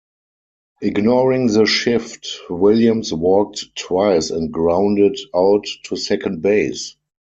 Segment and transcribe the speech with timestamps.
[0.81, 6.95] Ignoring the shift, Williams walked twice and grounded out to second base.